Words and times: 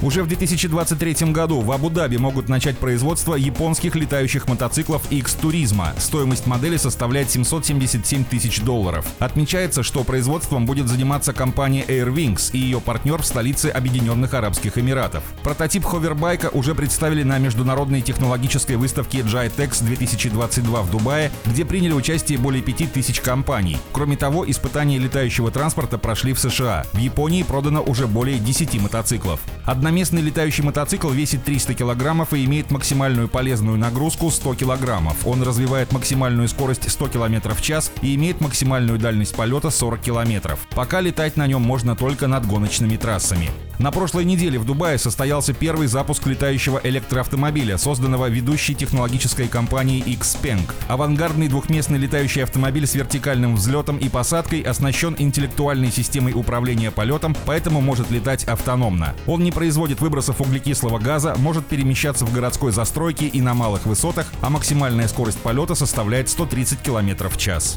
Уже 0.00 0.22
в 0.22 0.28
2023 0.28 1.32
году 1.32 1.60
в 1.60 1.72
Абу-Даби 1.72 2.18
могут 2.18 2.48
начать 2.48 2.78
производство 2.78 3.34
японских 3.34 3.96
летающих 3.96 4.46
мотоциклов 4.46 5.02
X 5.10 5.36
Turismo. 5.42 5.88
Стоимость 5.98 6.46
модели 6.46 6.76
составляет 6.76 7.32
777 7.32 8.24
тысяч 8.24 8.60
долларов. 8.60 9.04
Отмечается, 9.18 9.82
что 9.82 10.04
производством 10.04 10.66
будет 10.66 10.86
заниматься 10.86 11.32
компания 11.32 11.84
Airwings 11.84 12.50
и 12.52 12.58
ее 12.58 12.80
партнер 12.80 13.22
в 13.22 13.26
столице 13.26 13.66
Объединенных 13.66 14.34
Арабских 14.34 14.78
Эмиратов. 14.78 15.24
Прототип 15.42 15.84
ховербайка 15.84 16.50
уже 16.52 16.76
представили 16.76 17.24
на 17.24 17.38
международной 17.38 18.00
технологической 18.00 18.76
выставке 18.76 19.18
GITEX 19.18 19.82
2022 19.84 20.82
в 20.82 20.90
Дубае, 20.92 21.32
где 21.44 21.64
приняли 21.64 21.92
участие 21.92 22.38
более 22.38 22.62
5000 22.62 23.20
компаний. 23.20 23.78
Кроме 23.92 24.16
того, 24.16 24.48
испытания 24.48 24.98
летающего 24.98 25.50
транспорта 25.50 25.98
прошли 25.98 26.34
в 26.34 26.38
США. 26.38 26.84
В 26.92 26.98
Японии 26.98 27.42
продано 27.42 27.82
уже 27.82 28.06
более 28.06 28.38
10 28.38 28.80
мотоциклов. 28.80 29.40
Одна 29.64 29.87
Одноместный 29.88 30.20
летающий 30.20 30.62
мотоцикл 30.62 31.08
весит 31.08 31.44
300 31.44 31.72
килограммов 31.72 32.34
и 32.34 32.44
имеет 32.44 32.70
максимальную 32.70 33.26
полезную 33.26 33.78
нагрузку 33.78 34.30
100 34.30 34.56
килограммов. 34.56 35.26
Он 35.26 35.42
развивает 35.42 35.92
максимальную 35.92 36.46
скорость 36.48 36.90
100 36.90 37.08
километров 37.08 37.58
в 37.58 37.62
час 37.62 37.90
и 38.02 38.14
имеет 38.14 38.42
максимальную 38.42 38.98
дальность 38.98 39.34
полета 39.34 39.70
40 39.70 39.98
километров. 40.02 40.60
Пока 40.74 41.00
летать 41.00 41.38
на 41.38 41.46
нем 41.46 41.62
можно 41.62 41.96
только 41.96 42.26
над 42.26 42.46
гоночными 42.46 42.98
трассами. 42.98 43.48
На 43.78 43.92
прошлой 43.92 44.24
неделе 44.24 44.58
в 44.58 44.64
Дубае 44.64 44.98
состоялся 44.98 45.52
первый 45.52 45.86
запуск 45.86 46.26
летающего 46.26 46.80
электроавтомобиля, 46.82 47.78
созданного 47.78 48.28
ведущей 48.28 48.74
технологической 48.74 49.46
компанией 49.46 50.02
Xpeng. 50.16 50.68
Авангардный 50.88 51.46
двухместный 51.46 51.96
летающий 51.96 52.42
автомобиль 52.42 52.88
с 52.88 52.96
вертикальным 52.96 53.54
взлетом 53.54 53.96
и 53.98 54.08
посадкой 54.08 54.62
оснащен 54.62 55.14
интеллектуальной 55.16 55.92
системой 55.92 56.32
управления 56.32 56.90
полетом, 56.90 57.36
поэтому 57.46 57.80
может 57.80 58.10
летать 58.10 58.42
автономно. 58.44 59.14
Он 59.28 59.44
не 59.44 59.52
производит 59.52 60.00
выбросов 60.00 60.40
углекислого 60.40 60.98
газа, 60.98 61.36
может 61.38 61.64
перемещаться 61.64 62.26
в 62.26 62.34
городской 62.34 62.72
застройке 62.72 63.28
и 63.28 63.40
на 63.40 63.54
малых 63.54 63.86
высотах, 63.86 64.26
а 64.40 64.50
максимальная 64.50 65.06
скорость 65.06 65.38
полета 65.38 65.76
составляет 65.76 66.28
130 66.28 66.80
км 66.80 67.28
в 67.28 67.36
час. 67.38 67.76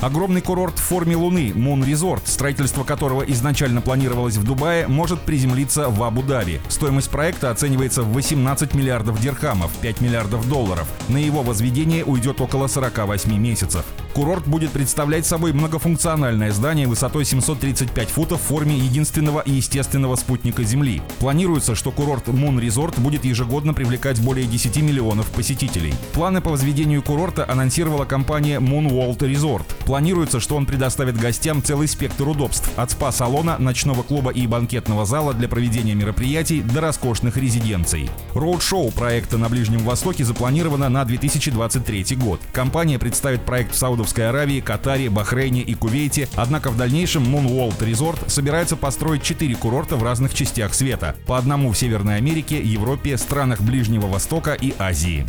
Огромный 0.00 0.42
курорт 0.42 0.78
в 0.78 0.82
форме 0.82 1.16
Луны, 1.16 1.52
Moon 1.54 1.80
Resort, 1.80 2.20
строительство 2.26 2.84
которого 2.84 3.22
изначально 3.22 3.80
планировалось 3.80 4.36
в 4.36 4.44
Дубае, 4.44 4.86
может 4.98 5.20
приземлиться 5.20 5.90
в 5.90 6.02
Абу-Даби. 6.02 6.60
Стоимость 6.68 7.08
проекта 7.08 7.52
оценивается 7.52 8.02
в 8.02 8.12
18 8.12 8.74
миллиардов 8.74 9.20
дирхамов, 9.20 9.70
5 9.80 10.00
миллиардов 10.00 10.48
долларов. 10.48 10.88
На 11.08 11.18
его 11.18 11.44
возведение 11.44 12.04
уйдет 12.04 12.40
около 12.40 12.66
48 12.66 13.32
месяцев. 13.38 13.84
Курорт 14.12 14.48
будет 14.48 14.72
представлять 14.72 15.24
собой 15.24 15.52
многофункциональное 15.52 16.50
здание 16.50 16.88
высотой 16.88 17.24
735 17.24 18.08
футов 18.08 18.40
в 18.40 18.44
форме 18.44 18.76
единственного 18.76 19.44
естественного 19.46 20.16
спутника 20.16 20.64
Земли. 20.64 21.00
Планируется, 21.20 21.76
что 21.76 21.92
курорт 21.92 22.26
Moon 22.26 22.58
Resort 22.58 23.00
будет 23.00 23.24
ежегодно 23.24 23.74
привлекать 23.74 24.20
более 24.20 24.46
10 24.46 24.78
миллионов 24.78 25.30
посетителей. 25.30 25.94
Планы 26.12 26.40
по 26.40 26.50
возведению 26.50 27.04
курорта 27.04 27.48
анонсировала 27.48 28.04
компания 28.04 28.58
Moon 28.58 28.88
World 28.88 29.18
Resort. 29.18 29.62
Планируется, 29.88 30.38
что 30.38 30.54
он 30.54 30.66
предоставит 30.66 31.16
гостям 31.16 31.62
целый 31.62 31.88
спектр 31.88 32.28
удобств– 32.28 32.68
от 32.76 32.90
спа-салона, 32.90 33.56
ночного 33.58 34.02
клуба 34.02 34.30
и 34.30 34.46
банкетного 34.46 35.06
зала 35.06 35.32
для 35.32 35.48
проведения 35.48 35.94
мероприятий 35.94 36.60
до 36.60 36.82
роскошных 36.82 37.38
резиденций. 37.38 38.10
Роуд-шоу 38.34 38.90
проекта 38.90 39.38
на 39.38 39.48
Ближнем 39.48 39.78
Востоке 39.78 40.26
запланировано 40.26 40.90
на 40.90 41.06
2023 41.06 42.16
год. 42.16 42.38
Компания 42.52 42.98
представит 42.98 43.46
проект 43.46 43.72
в 43.72 43.78
Саудовской 43.78 44.28
Аравии, 44.28 44.60
Катаре, 44.60 45.08
Бахрейне 45.08 45.62
и 45.62 45.72
Кувейте, 45.72 46.28
однако 46.36 46.68
в 46.68 46.76
дальнейшем 46.76 47.24
Moonworld 47.24 47.78
Resort 47.78 48.28
собирается 48.28 48.76
построить 48.76 49.22
четыре 49.22 49.56
курорта 49.56 49.96
в 49.96 50.02
разных 50.02 50.34
частях 50.34 50.74
света, 50.74 51.16
по 51.26 51.38
одному 51.38 51.72
в 51.72 51.78
Северной 51.78 52.16
Америке, 52.16 52.60
Европе, 52.60 53.16
странах 53.16 53.62
Ближнего 53.62 54.06
Востока 54.06 54.52
и 54.52 54.74
Азии. 54.78 55.26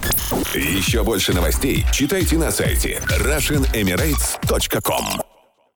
Еще 0.53 1.05
больше 1.05 1.33
новостей 1.33 1.85
читайте 1.93 2.37
на 2.37 2.51
сайте 2.51 3.01
RussianEmirates.com 3.21 4.48
Podster.com 4.49 5.28